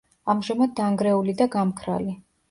[0.33, 2.17] ამჟამად დანგრეული და გამქრალი.